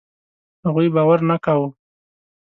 هغوی 0.65 0.87
باور 0.95 1.19
نه 1.29 1.35
کاوه. 1.43 1.69